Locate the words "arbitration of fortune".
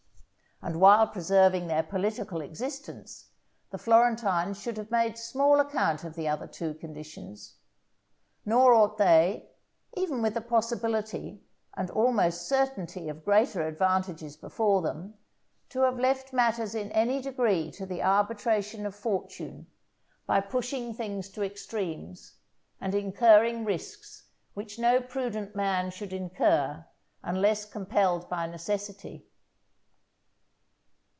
18.03-19.65